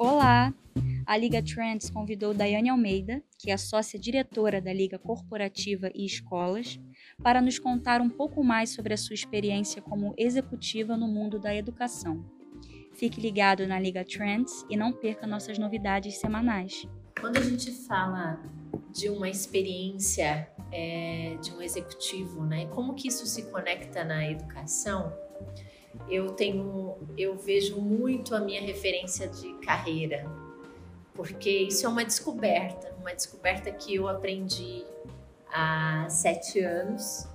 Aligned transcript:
Olá! 0.00 0.54
A 1.04 1.16
Liga 1.16 1.42
Trends 1.42 1.90
convidou 1.90 2.32
Daiane 2.32 2.68
Almeida, 2.68 3.20
que 3.36 3.50
é 3.50 3.56
sócia 3.56 3.98
diretora 3.98 4.60
da 4.60 4.72
Liga 4.72 4.96
Corporativa 4.96 5.90
e 5.92 6.06
Escolas, 6.06 6.78
para 7.20 7.42
nos 7.42 7.58
contar 7.58 8.00
um 8.00 8.08
pouco 8.08 8.44
mais 8.44 8.70
sobre 8.70 8.94
a 8.94 8.96
sua 8.96 9.14
experiência 9.14 9.82
como 9.82 10.14
executiva 10.16 10.96
no 10.96 11.08
mundo 11.08 11.40
da 11.40 11.52
educação. 11.52 12.24
Fique 12.92 13.20
ligado 13.20 13.66
na 13.66 13.80
Liga 13.80 14.04
Trends 14.04 14.64
e 14.70 14.76
não 14.76 14.92
perca 14.92 15.26
nossas 15.26 15.58
novidades 15.58 16.16
semanais. 16.18 16.86
Quando 17.20 17.38
a 17.38 17.42
gente 17.42 17.72
fala 17.72 18.40
de 18.92 19.08
uma 19.08 19.28
experiência 19.28 20.48
é, 20.70 21.36
de 21.42 21.50
um 21.50 21.60
executivo, 21.60 22.46
né, 22.46 22.66
como 22.66 22.94
que 22.94 23.08
isso 23.08 23.26
se 23.26 23.50
conecta 23.50 24.04
na 24.04 24.30
educação? 24.30 25.12
Eu 26.10 26.30
tenho, 26.32 26.96
eu 27.16 27.36
vejo 27.36 27.80
muito 27.80 28.34
a 28.34 28.40
minha 28.40 28.60
referência 28.60 29.28
de 29.28 29.54
carreira, 29.54 30.30
porque 31.14 31.50
isso 31.50 31.84
é 31.86 31.88
uma 31.88 32.04
descoberta, 32.04 32.94
uma 33.00 33.14
descoberta 33.14 33.70
que 33.70 33.94
eu 33.94 34.08
aprendi 34.08 34.84
há 35.52 36.06
sete 36.08 36.60
anos 36.60 37.28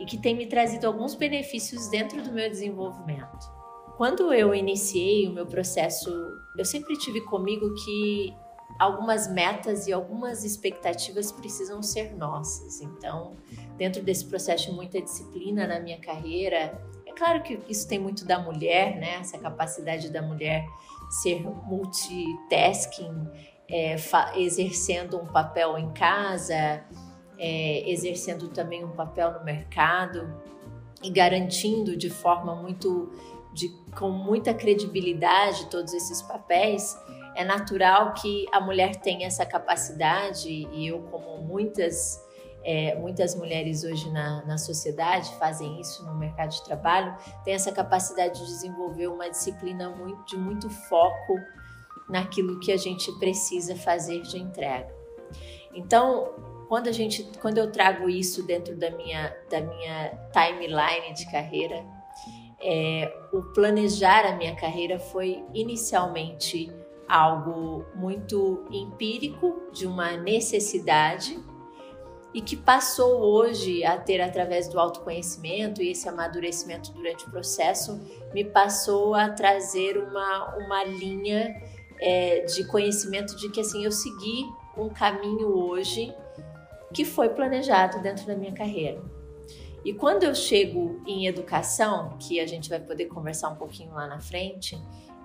e 0.00 0.04
que 0.04 0.18
tem 0.18 0.34
me 0.34 0.46
trazido 0.46 0.86
alguns 0.86 1.14
benefícios 1.14 1.88
dentro 1.88 2.22
do 2.22 2.32
meu 2.32 2.48
desenvolvimento. 2.48 3.52
Quando 3.96 4.32
eu 4.32 4.54
iniciei 4.54 5.28
o 5.28 5.32
meu 5.32 5.46
processo, 5.46 6.10
eu 6.58 6.64
sempre 6.64 6.96
tive 6.98 7.20
comigo 7.20 7.72
que 7.84 8.34
algumas 8.78 9.30
metas 9.30 9.86
e 9.86 9.92
algumas 9.92 10.44
expectativas 10.44 11.30
precisam 11.30 11.82
ser 11.82 12.14
nossas. 12.16 12.80
Então, 12.80 13.36
dentro 13.76 14.02
desse 14.02 14.26
processo 14.26 14.70
de 14.70 14.72
muita 14.72 15.00
disciplina 15.00 15.66
na 15.66 15.78
minha 15.78 16.00
carreira, 16.00 16.76
claro 17.14 17.42
que 17.42 17.58
isso 17.68 17.88
tem 17.88 17.98
muito 17.98 18.24
da 18.24 18.38
mulher, 18.38 18.96
né? 18.96 19.16
Essa 19.16 19.38
capacidade 19.38 20.10
da 20.10 20.20
mulher 20.20 20.66
ser 21.08 21.42
multitasking, 21.42 23.28
é, 23.68 23.96
exercendo 24.36 25.18
um 25.18 25.26
papel 25.26 25.78
em 25.78 25.92
casa, 25.92 26.84
é, 27.38 27.90
exercendo 27.90 28.48
também 28.48 28.84
um 28.84 28.90
papel 28.90 29.32
no 29.32 29.44
mercado 29.44 30.34
e 31.02 31.10
garantindo 31.10 31.96
de 31.96 32.10
forma 32.10 32.54
muito, 32.54 33.10
de, 33.52 33.68
com 33.96 34.10
muita 34.10 34.54
credibilidade 34.54 35.66
todos 35.66 35.92
esses 35.92 36.22
papéis. 36.22 36.96
É 37.34 37.44
natural 37.44 38.14
que 38.14 38.46
a 38.52 38.60
mulher 38.60 38.96
tenha 38.96 39.26
essa 39.26 39.44
capacidade 39.44 40.48
e 40.48 40.86
eu, 40.86 41.02
como 41.10 41.38
muitas 41.38 42.22
é, 42.64 42.94
muitas 42.96 43.34
mulheres 43.34 43.84
hoje 43.84 44.10
na, 44.10 44.44
na 44.46 44.56
sociedade 44.56 45.32
fazem 45.34 45.80
isso 45.80 46.04
no 46.06 46.14
mercado 46.14 46.50
de 46.50 46.64
trabalho, 46.64 47.14
tem 47.44 47.54
essa 47.54 47.70
capacidade 47.70 48.40
de 48.40 48.46
desenvolver 48.46 49.08
uma 49.08 49.28
disciplina 49.28 49.90
muito, 49.90 50.24
de 50.24 50.38
muito 50.38 50.70
foco 50.70 51.38
naquilo 52.08 52.58
que 52.60 52.72
a 52.72 52.76
gente 52.76 53.12
precisa 53.18 53.76
fazer 53.76 54.22
de 54.22 54.38
entrega. 54.38 54.92
Então, 55.74 56.32
quando 56.68 56.88
a 56.88 56.92
gente, 56.92 57.28
quando 57.40 57.58
eu 57.58 57.70
trago 57.70 58.08
isso 58.08 58.42
dentro 58.46 58.74
da 58.76 58.90
minha, 58.90 59.36
da 59.50 59.60
minha 59.60 60.18
timeline 60.32 61.14
de 61.14 61.30
carreira, 61.30 61.84
é, 62.60 63.14
o 63.30 63.42
planejar 63.52 64.24
a 64.24 64.34
minha 64.34 64.56
carreira 64.56 64.98
foi 64.98 65.44
inicialmente 65.52 66.72
algo 67.06 67.84
muito 67.94 68.64
empírico, 68.70 69.68
de 69.70 69.86
uma 69.86 70.16
necessidade 70.16 71.38
e 72.34 72.40
que 72.40 72.56
passou 72.56 73.20
hoje 73.20 73.84
a 73.84 73.96
ter 73.96 74.20
através 74.20 74.66
do 74.66 74.80
autoconhecimento 74.80 75.80
e 75.80 75.92
esse 75.92 76.08
amadurecimento 76.08 76.90
durante 76.90 77.24
o 77.26 77.30
processo 77.30 78.00
me 78.34 78.44
passou 78.44 79.14
a 79.14 79.28
trazer 79.28 79.96
uma, 79.96 80.56
uma 80.56 80.84
linha 80.84 81.54
é, 82.00 82.40
de 82.40 82.66
conhecimento 82.66 83.36
de 83.36 83.48
que 83.50 83.60
assim 83.60 83.84
eu 83.84 83.92
segui 83.92 84.44
um 84.76 84.88
caminho 84.88 85.46
hoje 85.46 86.12
que 86.92 87.04
foi 87.04 87.28
planejado 87.28 88.02
dentro 88.02 88.26
da 88.26 88.34
minha 88.34 88.52
carreira. 88.52 89.00
E 89.84 89.92
quando 89.92 90.24
eu 90.24 90.34
chego 90.34 91.00
em 91.06 91.26
educação, 91.26 92.16
que 92.18 92.40
a 92.40 92.46
gente 92.46 92.68
vai 92.68 92.80
poder 92.80 93.06
conversar 93.06 93.50
um 93.50 93.56
pouquinho 93.56 93.92
lá 93.92 94.06
na 94.06 94.18
frente, 94.18 94.76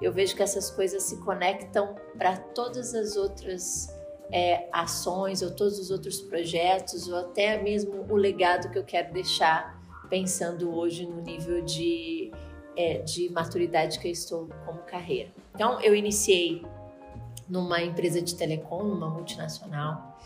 eu 0.01 0.11
vejo 0.11 0.35
que 0.35 0.43
essas 0.43 0.69
coisas 0.69 1.03
se 1.03 1.17
conectam 1.21 1.95
para 2.17 2.37
todas 2.37 2.93
as 2.93 3.15
outras 3.15 3.87
é, 4.31 4.67
ações 4.71 5.41
ou 5.41 5.51
todos 5.51 5.79
os 5.79 5.91
outros 5.91 6.21
projetos 6.21 7.07
ou 7.07 7.17
até 7.17 7.61
mesmo 7.61 8.05
o 8.09 8.15
legado 8.15 8.69
que 8.71 8.77
eu 8.77 8.83
quero 8.83 9.11
deixar 9.13 9.79
pensando 10.09 10.75
hoje 10.75 11.05
no 11.05 11.21
nível 11.21 11.63
de, 11.63 12.31
é, 12.75 12.99
de 12.99 13.29
maturidade 13.29 13.99
que 13.99 14.07
eu 14.07 14.11
estou 14.11 14.49
como 14.65 14.79
carreira. 14.79 15.29
Então, 15.53 15.79
eu 15.81 15.95
iniciei 15.95 16.63
numa 17.47 17.81
empresa 17.81 18.21
de 18.21 18.35
telecom, 18.35 18.83
uma 18.83 19.09
multinacional, 19.09 20.19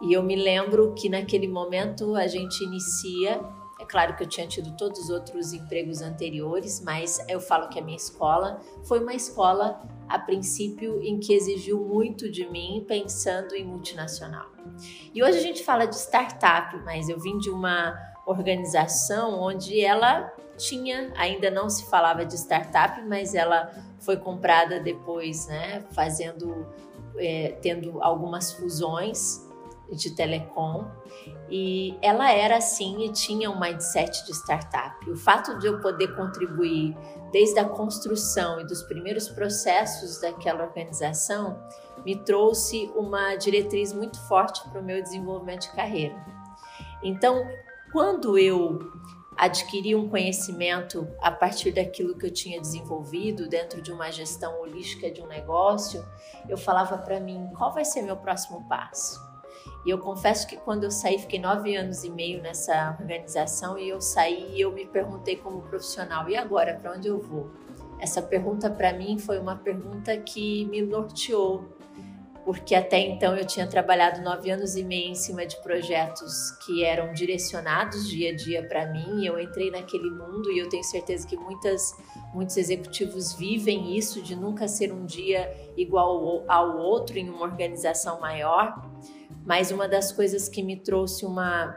e 0.00 0.12
eu 0.12 0.22
me 0.22 0.36
lembro 0.36 0.94
que 0.94 1.08
naquele 1.08 1.48
momento 1.48 2.14
a 2.14 2.26
gente 2.26 2.62
inicia 2.62 3.40
é 3.78 3.84
claro 3.84 4.16
que 4.16 4.24
eu 4.24 4.28
tinha 4.28 4.46
tido 4.46 4.76
todos 4.76 4.98
os 5.04 5.10
outros 5.10 5.52
empregos 5.52 6.02
anteriores, 6.02 6.80
mas 6.80 7.24
eu 7.28 7.40
falo 7.40 7.68
que 7.68 7.78
a 7.78 7.82
minha 7.82 7.96
escola 7.96 8.60
foi 8.84 9.00
uma 9.00 9.14
escola, 9.14 9.80
a 10.08 10.18
princípio, 10.18 11.00
em 11.02 11.20
que 11.20 11.32
exigiu 11.32 11.80
muito 11.80 12.30
de 12.30 12.48
mim 12.48 12.84
pensando 12.88 13.54
em 13.54 13.64
multinacional. 13.64 14.46
E 15.14 15.22
hoje 15.22 15.38
a 15.38 15.42
gente 15.42 15.62
fala 15.62 15.86
de 15.86 15.94
startup, 15.94 16.76
mas 16.84 17.08
eu 17.08 17.20
vim 17.20 17.38
de 17.38 17.50
uma 17.50 17.96
organização 18.26 19.40
onde 19.40 19.80
ela 19.80 20.32
tinha, 20.56 21.12
ainda 21.16 21.50
não 21.50 21.70
se 21.70 21.88
falava 21.88 22.26
de 22.26 22.34
startup, 22.34 23.00
mas 23.02 23.34
ela 23.34 23.72
foi 24.00 24.16
comprada 24.16 24.80
depois, 24.80 25.46
né, 25.46 25.84
fazendo, 25.92 26.66
é, 27.16 27.56
tendo 27.62 28.02
algumas 28.02 28.52
fusões 28.52 29.47
de 29.92 30.14
telecom 30.14 30.90
e 31.50 31.96
ela 32.02 32.30
era 32.30 32.56
assim 32.56 33.04
e 33.04 33.12
tinha 33.12 33.50
um 33.50 33.58
mindset 33.58 34.24
de 34.26 34.32
startup. 34.32 35.10
O 35.10 35.16
fato 35.16 35.58
de 35.58 35.66
eu 35.66 35.80
poder 35.80 36.14
contribuir 36.14 36.96
desde 37.32 37.58
a 37.58 37.64
construção 37.64 38.60
e 38.60 38.66
dos 38.66 38.82
primeiros 38.82 39.28
processos 39.28 40.20
daquela 40.20 40.64
organização 40.64 41.58
me 42.04 42.16
trouxe 42.16 42.90
uma 42.94 43.34
diretriz 43.36 43.92
muito 43.92 44.20
forte 44.28 44.66
para 44.68 44.80
o 44.80 44.84
meu 44.84 45.02
desenvolvimento 45.02 45.62
de 45.62 45.72
carreira. 45.72 46.16
Então, 47.02 47.46
quando 47.92 48.38
eu 48.38 48.78
adquiri 49.36 49.94
um 49.94 50.08
conhecimento 50.08 51.08
a 51.20 51.30
partir 51.30 51.70
daquilo 51.70 52.18
que 52.18 52.26
eu 52.26 52.30
tinha 52.30 52.60
desenvolvido 52.60 53.48
dentro 53.48 53.80
de 53.80 53.92
uma 53.92 54.10
gestão 54.10 54.60
holística 54.60 55.10
de 55.10 55.22
um 55.22 55.26
negócio, 55.26 56.04
eu 56.48 56.58
falava 56.58 56.98
para 56.98 57.20
mim 57.20 57.48
qual 57.56 57.72
vai 57.72 57.84
ser 57.84 58.02
meu 58.02 58.16
próximo 58.16 58.68
passo. 58.68 59.27
E 59.84 59.90
eu 59.90 59.98
confesso 59.98 60.46
que 60.46 60.56
quando 60.56 60.84
eu 60.84 60.90
saí, 60.90 61.18
fiquei 61.18 61.38
nove 61.38 61.74
anos 61.76 62.04
e 62.04 62.10
meio 62.10 62.42
nessa 62.42 62.96
organização 63.00 63.78
e 63.78 63.88
eu 63.88 64.00
saí 64.00 64.54
e 64.54 64.60
eu 64.60 64.72
me 64.72 64.86
perguntei 64.86 65.36
como 65.36 65.62
profissional, 65.62 66.28
e 66.28 66.36
agora, 66.36 66.74
para 66.74 66.92
onde 66.92 67.08
eu 67.08 67.20
vou? 67.20 67.50
Essa 67.98 68.22
pergunta 68.22 68.70
para 68.70 68.92
mim 68.92 69.18
foi 69.18 69.38
uma 69.38 69.56
pergunta 69.56 70.16
que 70.16 70.64
me 70.66 70.82
norteou, 70.82 71.64
porque 72.44 72.74
até 72.74 72.98
então 72.98 73.36
eu 73.36 73.44
tinha 73.44 73.66
trabalhado 73.66 74.22
nove 74.22 74.50
anos 74.50 74.76
e 74.76 74.82
meio 74.82 75.10
em 75.10 75.14
cima 75.14 75.44
de 75.44 75.60
projetos 75.62 76.52
que 76.64 76.84
eram 76.84 77.12
direcionados 77.12 78.08
dia 78.08 78.30
a 78.30 78.34
dia 78.34 78.66
para 78.66 78.86
mim. 78.86 79.26
Eu 79.26 79.38
entrei 79.38 79.70
naquele 79.70 80.10
mundo 80.10 80.50
e 80.50 80.58
eu 80.58 80.68
tenho 80.68 80.84
certeza 80.84 81.26
que 81.26 81.36
muitas, 81.36 81.94
muitos 82.32 82.56
executivos 82.56 83.34
vivem 83.34 83.96
isso 83.96 84.22
de 84.22 84.34
nunca 84.34 84.66
ser 84.66 84.92
um 84.92 85.04
dia 85.04 85.54
igual 85.76 86.44
ao 86.48 86.78
outro 86.78 87.18
em 87.18 87.28
uma 87.28 87.42
organização 87.42 88.18
maior 88.20 88.80
mas 89.48 89.70
uma 89.70 89.88
das 89.88 90.12
coisas 90.12 90.46
que 90.46 90.62
me 90.62 90.76
trouxe 90.76 91.24
uma, 91.24 91.74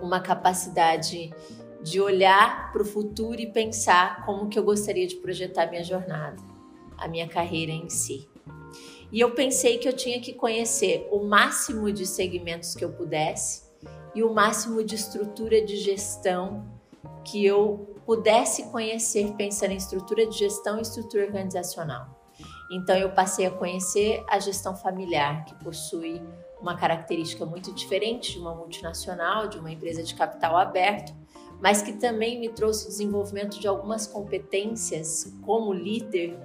uma 0.00 0.20
capacidade 0.20 1.34
de 1.82 2.00
olhar 2.00 2.70
para 2.72 2.80
o 2.80 2.84
futuro 2.84 3.40
e 3.40 3.50
pensar 3.50 4.24
como 4.24 4.48
que 4.48 4.56
eu 4.56 4.62
gostaria 4.62 5.04
de 5.04 5.16
projetar 5.16 5.66
minha 5.66 5.82
jornada, 5.82 6.40
a 6.96 7.08
minha 7.08 7.26
carreira 7.26 7.72
em 7.72 7.90
si. 7.90 8.28
E 9.10 9.18
eu 9.18 9.32
pensei 9.32 9.78
que 9.78 9.88
eu 9.88 9.92
tinha 9.94 10.20
que 10.20 10.32
conhecer 10.32 11.08
o 11.10 11.24
máximo 11.24 11.90
de 11.90 12.06
segmentos 12.06 12.76
que 12.76 12.84
eu 12.84 12.92
pudesse 12.92 13.64
e 14.14 14.22
o 14.22 14.32
máximo 14.32 14.84
de 14.84 14.94
estrutura 14.94 15.60
de 15.60 15.76
gestão 15.78 16.64
que 17.24 17.44
eu 17.44 17.96
pudesse 18.06 18.70
conhecer 18.70 19.32
pensando 19.32 19.72
em 19.72 19.76
estrutura 19.76 20.24
de 20.24 20.38
gestão 20.38 20.78
e 20.78 20.82
estrutura 20.82 21.24
organizacional. 21.24 22.16
Então 22.70 22.96
eu 22.96 23.10
passei 23.10 23.44
a 23.44 23.50
conhecer 23.50 24.22
a 24.28 24.38
gestão 24.38 24.76
familiar, 24.76 25.44
que 25.46 25.54
possui 25.64 26.22
uma 26.60 26.76
característica 26.76 27.44
muito 27.44 27.72
diferente 27.72 28.32
de 28.32 28.38
uma 28.38 28.54
multinacional, 28.54 29.48
de 29.48 29.58
uma 29.58 29.70
empresa 29.70 30.02
de 30.02 30.14
capital 30.14 30.56
aberto, 30.56 31.14
mas 31.60 31.82
que 31.82 31.92
também 31.92 32.38
me 32.38 32.48
trouxe 32.48 32.88
desenvolvimento 32.88 33.58
de 33.58 33.66
algumas 33.66 34.06
competências 34.06 35.34
como 35.42 35.72
líder 35.72 36.38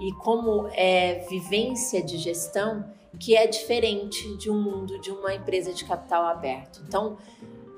e 0.00 0.12
como 0.14 0.68
é, 0.72 1.26
vivência 1.28 2.02
de 2.02 2.18
gestão 2.18 2.84
que 3.18 3.36
é 3.36 3.46
diferente 3.46 4.36
de 4.36 4.50
um 4.50 4.60
mundo 4.60 4.98
de 4.98 5.10
uma 5.10 5.34
empresa 5.34 5.72
de 5.72 5.84
capital 5.84 6.24
aberto. 6.24 6.82
Então, 6.86 7.18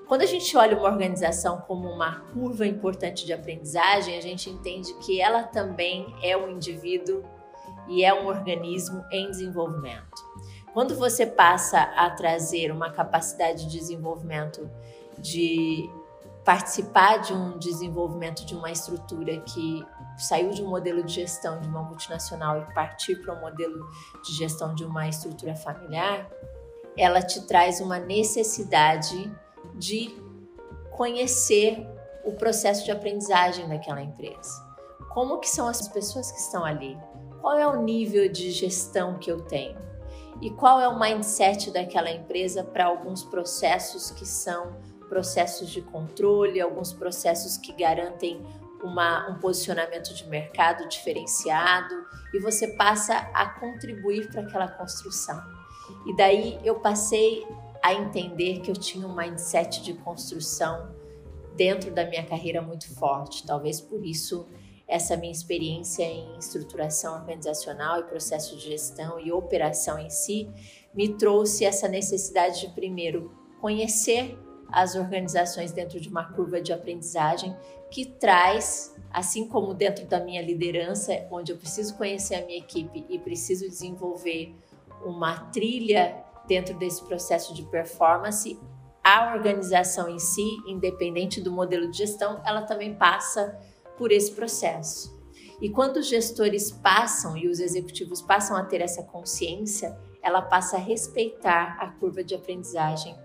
quando 0.06 0.22
a 0.22 0.26
gente 0.26 0.56
olha 0.56 0.76
uma 0.76 0.88
organização 0.88 1.60
como 1.62 1.88
uma 1.88 2.20
curva 2.32 2.66
importante 2.66 3.26
de 3.26 3.32
aprendizagem, 3.32 4.16
a 4.16 4.20
gente 4.20 4.48
entende 4.48 4.94
que 4.98 5.20
ela 5.20 5.42
também 5.42 6.14
é 6.22 6.36
um 6.36 6.50
indivíduo 6.50 7.24
e 7.88 8.04
é 8.04 8.14
um 8.14 8.26
organismo 8.26 9.02
em 9.10 9.30
desenvolvimento. 9.30 10.33
Quando 10.74 10.96
você 10.96 11.24
passa 11.24 11.80
a 11.80 12.10
trazer 12.10 12.72
uma 12.72 12.90
capacidade 12.90 13.66
de 13.66 13.78
desenvolvimento 13.78 14.68
de 15.16 15.88
participar 16.44 17.18
de 17.18 17.32
um 17.32 17.56
desenvolvimento 17.56 18.44
de 18.44 18.56
uma 18.56 18.72
estrutura 18.72 19.40
que 19.42 19.86
saiu 20.18 20.50
de 20.50 20.64
um 20.64 20.68
modelo 20.68 21.04
de 21.04 21.14
gestão 21.14 21.60
de 21.60 21.68
uma 21.68 21.80
multinacional 21.80 22.60
e 22.60 22.74
partir 22.74 23.14
para 23.22 23.34
um 23.34 23.40
modelo 23.40 23.88
de 24.24 24.32
gestão 24.36 24.74
de 24.74 24.84
uma 24.84 25.08
estrutura 25.08 25.54
familiar, 25.54 26.28
ela 26.96 27.22
te 27.22 27.46
traz 27.46 27.80
uma 27.80 28.00
necessidade 28.00 29.32
de 29.76 30.12
conhecer 30.90 31.86
o 32.24 32.32
processo 32.32 32.84
de 32.84 32.90
aprendizagem 32.90 33.68
daquela 33.68 34.02
empresa. 34.02 34.60
Como 35.10 35.38
que 35.38 35.48
são 35.48 35.68
as 35.68 35.86
pessoas 35.86 36.32
que 36.32 36.38
estão 36.40 36.64
ali? 36.64 36.98
Qual 37.40 37.56
é 37.56 37.66
o 37.66 37.80
nível 37.80 38.28
de 38.28 38.50
gestão 38.50 39.18
que 39.18 39.30
eu 39.30 39.40
tenho? 39.42 39.84
E 40.44 40.50
qual 40.50 40.78
é 40.78 40.86
o 40.86 41.00
mindset 41.00 41.70
daquela 41.70 42.10
empresa 42.10 42.62
para 42.62 42.84
alguns 42.84 43.24
processos 43.24 44.10
que 44.10 44.26
são 44.26 44.76
processos 45.08 45.70
de 45.70 45.80
controle, 45.80 46.60
alguns 46.60 46.92
processos 46.92 47.56
que 47.56 47.72
garantem 47.72 48.44
uma, 48.82 49.26
um 49.30 49.38
posicionamento 49.38 50.12
de 50.12 50.28
mercado 50.28 50.86
diferenciado 50.86 51.94
e 52.34 52.40
você 52.40 52.68
passa 52.76 53.16
a 53.32 53.58
contribuir 53.58 54.30
para 54.30 54.42
aquela 54.42 54.68
construção. 54.68 55.42
E 56.04 56.14
daí 56.14 56.60
eu 56.62 56.78
passei 56.78 57.46
a 57.82 57.94
entender 57.94 58.60
que 58.60 58.70
eu 58.70 58.76
tinha 58.76 59.06
um 59.06 59.16
mindset 59.16 59.82
de 59.82 59.94
construção 59.94 60.94
dentro 61.56 61.90
da 61.90 62.04
minha 62.04 62.26
carreira 62.26 62.60
muito 62.60 62.94
forte. 62.94 63.46
Talvez 63.46 63.80
por 63.80 64.04
isso 64.04 64.46
essa 64.86 65.16
minha 65.16 65.32
experiência 65.32 66.04
em 66.04 66.36
estruturação 66.38 67.14
organizacional 67.14 68.00
e 68.00 68.04
processo 68.04 68.56
de 68.56 68.64
gestão 68.64 69.18
e 69.18 69.32
operação 69.32 69.98
em 69.98 70.10
si 70.10 70.50
me 70.94 71.16
trouxe 71.16 71.64
essa 71.64 71.88
necessidade 71.88 72.60
de 72.60 72.68
primeiro 72.68 73.32
conhecer 73.60 74.38
as 74.70 74.94
organizações 74.94 75.72
dentro 75.72 76.00
de 76.00 76.08
uma 76.08 76.32
curva 76.32 76.60
de 76.60 76.72
aprendizagem 76.72 77.56
que 77.90 78.04
traz, 78.04 78.94
assim 79.10 79.46
como 79.46 79.72
dentro 79.72 80.04
da 80.06 80.20
minha 80.20 80.42
liderança, 80.42 81.26
onde 81.30 81.52
eu 81.52 81.56
preciso 81.56 81.96
conhecer 81.96 82.34
a 82.34 82.44
minha 82.44 82.58
equipe 82.58 83.06
e 83.08 83.18
preciso 83.18 83.68
desenvolver 83.68 84.54
uma 85.04 85.46
trilha 85.50 86.24
dentro 86.46 86.76
desse 86.76 87.02
processo 87.04 87.54
de 87.54 87.62
performance, 87.62 88.58
a 89.02 89.34
organização 89.34 90.08
em 90.08 90.18
si, 90.18 90.48
independente 90.66 91.40
do 91.40 91.52
modelo 91.52 91.90
de 91.90 91.98
gestão, 91.98 92.42
ela 92.44 92.62
também 92.62 92.94
passa 92.94 93.58
por 93.96 94.12
esse 94.12 94.32
processo. 94.32 95.14
E 95.60 95.70
quando 95.70 95.98
os 95.98 96.08
gestores 96.08 96.70
passam 96.70 97.36
e 97.36 97.48
os 97.48 97.60
executivos 97.60 98.20
passam 98.20 98.56
a 98.56 98.64
ter 98.64 98.80
essa 98.80 99.02
consciência, 99.02 99.96
ela 100.22 100.42
passa 100.42 100.76
a 100.76 100.80
respeitar 100.80 101.76
a 101.80 101.88
curva 101.88 102.24
de 102.24 102.34
aprendizagem 102.34 103.16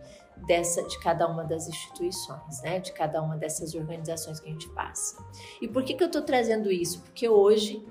dessa 0.47 0.83
de 0.83 0.99
cada 0.99 1.27
uma 1.27 1.43
das 1.43 1.67
instituições, 1.67 2.61
né? 2.61 2.79
De 2.79 2.93
cada 2.93 3.21
uma 3.21 3.35
dessas 3.35 3.75
organizações 3.75 4.39
que 4.39 4.47
a 4.47 4.51
gente 4.51 4.69
passa. 4.69 5.21
E 5.61 5.67
por 5.67 5.83
que 5.83 5.93
que 5.93 6.03
eu 6.03 6.07
estou 6.07 6.21
trazendo 6.21 6.71
isso? 6.71 7.01
Porque 7.01 7.27
hoje 7.27 7.85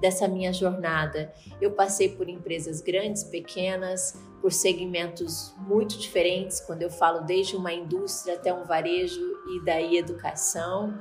dessa 0.00 0.28
minha 0.28 0.52
jornada, 0.52 1.32
eu 1.60 1.70
passei 1.70 2.10
por 2.10 2.28
empresas 2.28 2.80
grandes, 2.80 3.24
pequenas, 3.24 4.20
por 4.40 4.52
segmentos 4.52 5.54
muito 5.58 5.96
diferentes, 5.98 6.60
quando 6.60 6.82
eu 6.82 6.90
falo 6.90 7.20
desde 7.20 7.56
uma 7.56 7.72
indústria 7.72 8.34
até 8.34 8.52
um 8.52 8.64
varejo 8.64 9.20
e 9.48 9.64
daí 9.64 9.96
educação 9.96 10.98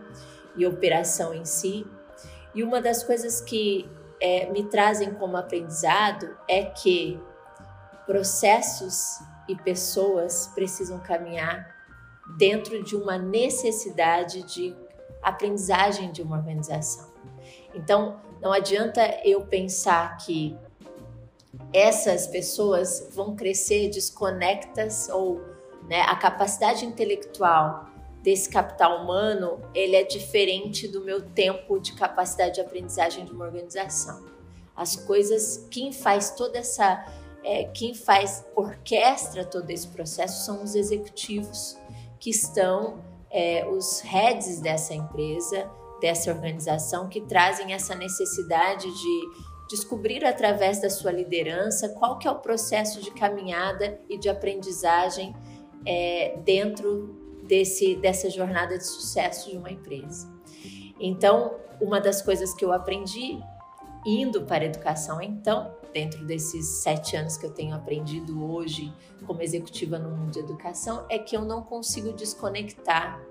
e 0.56 0.66
operação 0.66 1.34
em 1.34 1.46
si. 1.46 1.86
E 2.54 2.64
uma 2.64 2.82
das 2.82 3.04
coisas 3.04 3.42
que 3.42 3.90
é, 4.20 4.50
me 4.52 4.64
trazem 4.66 5.14
como 5.14 5.38
aprendizado 5.38 6.38
é 6.48 6.64
que 6.64 7.20
processos 8.06 9.20
e 9.48 9.56
pessoas 9.56 10.48
precisam 10.54 11.00
caminhar 11.00 11.74
dentro 12.38 12.84
de 12.84 12.96
uma 12.96 13.18
necessidade 13.18 14.44
de 14.44 14.76
aprendizagem 15.22 16.12
de 16.12 16.22
uma 16.22 16.38
organização. 16.38 17.12
Então, 17.74 18.22
não 18.42 18.52
adianta 18.52 19.02
eu 19.26 19.46
pensar 19.46 20.18
que 20.18 20.56
essas 21.74 22.28
pessoas 22.28 23.10
vão 23.12 23.36
crescer 23.36 23.90
desconectas 23.90 25.10
ou 25.10 25.42
né, 25.88 26.02
a 26.02 26.16
capacidade 26.16 26.86
intelectual 26.86 27.93
desse 28.24 28.50
capital 28.50 29.04
humano 29.04 29.60
ele 29.75 29.96
é 29.96 30.04
diferente 30.04 30.88
do 30.88 31.02
meu 31.02 31.22
tempo 31.22 31.78
de 31.80 31.94
capacidade 31.94 32.56
de 32.56 32.62
aprendizagem 32.62 33.25
de 33.25 33.31
uma 33.31 33.46
organização. 33.46 34.25
As 34.75 34.96
coisas, 34.96 35.68
quem 35.70 35.92
faz 35.92 36.31
toda 36.31 36.58
essa 36.58 37.06
é, 37.44 37.66
quem 37.66 37.94
faz, 37.94 38.46
orquestra 38.56 39.44
todo 39.44 39.70
esse 39.70 39.88
processo 39.90 40.46
são 40.46 40.64
os 40.64 40.75
executivos 40.75 41.78
que 42.18 42.30
estão, 42.30 43.04
é, 43.30 43.68
os 43.68 44.00
heads 44.00 44.62
dessa 44.62 44.94
empresa, 44.94 45.69
dessa 46.00 46.31
organização, 46.31 47.10
que 47.10 47.19
trazem 47.19 47.74
essa 47.74 47.94
necessidade 47.96 48.90
de 48.90 49.54
descobrir 49.69 50.24
através 50.24 50.81
da 50.81 50.90
sua 50.90 51.12
liderança 51.12 51.90
qual 51.90 52.18
que 52.18 52.28
é 52.28 52.31
o 52.31 52.40
processo 52.40 53.02
de 53.02 53.12
caminhada 53.12 54.00
e 54.10 54.18
de 54.18 54.30
aprendizagem 54.30 55.36
é, 55.86 56.38
dentro 56.46 57.23
desse, 57.48 57.95
dessa 57.95 58.30
jornada 58.30 58.78
de 58.78 58.86
sucesso 58.86 59.50
de 59.50 59.57
uma 59.57 59.72
empresa. 59.72 60.31
Então, 61.00 61.56
uma 61.81 62.00
das 62.00 62.22
coisas 62.22 62.54
que 62.54 62.63
eu 62.63 62.72
aprendi 62.72 63.40
indo 64.06 64.44
para 64.44 64.63
a 64.63 64.68
educação, 64.68 65.22
então, 65.22 65.75
dentro 65.94 66.25
desses 66.25 66.66
sete 66.81 67.16
anos 67.16 67.38
que 67.38 67.45
eu 67.45 67.51
tenho 67.51 67.75
aprendido 67.75 68.44
hoje 68.44 68.94
como 69.25 69.42
executiva 69.42 69.98
no 69.98 70.10
mundo 70.10 70.31
de 70.31 70.40
educação, 70.40 71.06
é 71.10 71.18
que 71.18 71.36
eu 71.36 71.45
não 71.45 71.62
consigo 71.62 72.12
desconectar 72.13 73.22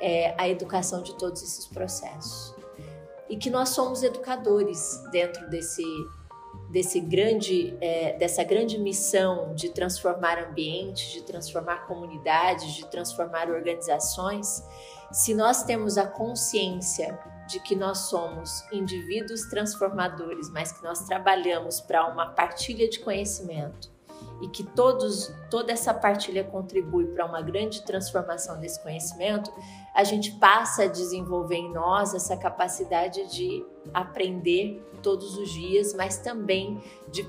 é, 0.00 0.34
a 0.38 0.48
educação 0.48 1.02
de 1.02 1.16
todos 1.16 1.42
esses 1.42 1.66
processos. 1.66 2.54
E 3.28 3.36
que 3.36 3.50
nós 3.50 3.68
somos 3.68 4.02
educadores 4.02 5.00
dentro 5.12 5.48
desse, 5.48 5.84
desse 6.70 7.00
grande, 7.00 7.76
é, 7.80 8.16
dessa 8.16 8.44
grande 8.44 8.78
missão 8.78 9.54
de 9.54 9.70
transformar 9.70 10.38
ambientes, 10.38 11.12
de 11.12 11.22
transformar 11.22 11.86
comunidades, 11.86 12.74
de 12.74 12.86
transformar 12.86 13.50
organizações. 13.50 14.64
Se 15.12 15.34
nós 15.34 15.64
temos 15.64 15.98
a 15.98 16.06
consciência 16.06 17.18
de 17.48 17.58
que 17.60 17.74
nós 17.74 17.98
somos 18.08 18.64
indivíduos 18.70 19.42
transformadores, 19.48 20.48
mas 20.50 20.70
que 20.70 20.82
nós 20.84 21.00
trabalhamos 21.06 21.80
para 21.80 22.06
uma 22.06 22.26
partilha 22.26 22.88
de 22.88 23.00
conhecimento 23.00 23.90
e 24.40 24.48
que 24.48 24.62
todos, 24.62 25.34
toda 25.50 25.72
essa 25.72 25.92
partilha 25.92 26.42
contribui 26.44 27.06
para 27.08 27.26
uma 27.26 27.42
grande 27.42 27.84
transformação 27.84 28.58
desse 28.58 28.82
conhecimento, 28.82 29.52
a 29.94 30.04
gente 30.04 30.32
passa 30.32 30.84
a 30.84 30.86
desenvolver 30.86 31.56
em 31.56 31.72
nós 31.72 32.14
essa 32.14 32.36
capacidade 32.36 33.30
de 33.34 33.64
aprender 33.92 34.82
todos 35.02 35.36
os 35.36 35.50
dias, 35.50 35.94
mas 35.94 36.18
também 36.18 36.82
de 37.08 37.28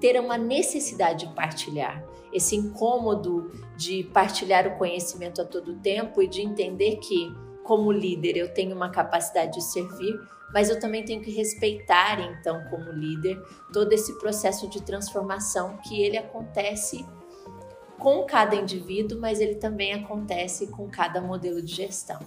ter 0.00 0.20
uma 0.20 0.38
necessidade 0.38 1.26
de 1.26 1.34
partilhar, 1.34 2.04
esse 2.32 2.56
incômodo 2.56 3.50
de 3.76 4.04
partilhar 4.04 4.66
o 4.66 4.78
conhecimento 4.78 5.40
a 5.40 5.44
todo 5.44 5.76
tempo 5.80 6.22
e 6.22 6.28
de 6.28 6.42
entender 6.42 6.96
que 6.96 7.34
como 7.68 7.92
líder, 7.92 8.38
eu 8.38 8.54
tenho 8.54 8.74
uma 8.74 8.88
capacidade 8.88 9.52
de 9.52 9.62
servir, 9.62 10.18
mas 10.52 10.70
eu 10.70 10.80
também 10.80 11.04
tenho 11.04 11.20
que 11.20 11.30
respeitar, 11.30 12.20
então, 12.20 12.64
como 12.70 12.90
líder, 12.90 13.40
todo 13.72 13.92
esse 13.92 14.18
processo 14.18 14.68
de 14.68 14.82
transformação 14.82 15.76
que 15.78 16.02
ele 16.02 16.16
acontece 16.16 17.04
com 17.98 18.24
cada 18.24 18.54
indivíduo, 18.54 19.20
mas 19.20 19.40
ele 19.40 19.56
também 19.56 19.92
acontece 19.92 20.68
com 20.68 20.88
cada 20.88 21.20
modelo 21.20 21.60
de 21.60 21.74
gestão. 21.74 22.20